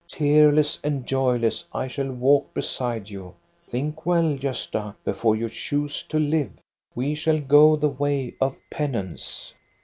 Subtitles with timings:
[0.09, 3.35] Tearless and joyless I shall walk beside you.
[3.69, 6.53] Think well, Gosta, before you choose to live.
[6.95, 9.53] We shall go the way of penance."